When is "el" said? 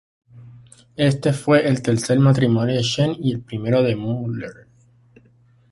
1.67-1.83, 3.33-3.41